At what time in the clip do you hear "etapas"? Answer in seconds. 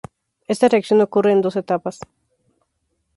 1.55-1.99